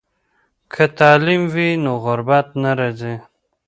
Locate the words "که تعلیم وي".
0.73-1.69